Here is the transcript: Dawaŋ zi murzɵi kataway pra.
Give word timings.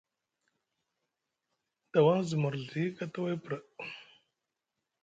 Dawaŋ 1.91 2.19
zi 2.27 2.35
murzɵi 2.41 2.81
kataway 2.97 3.35
pra. 3.43 3.57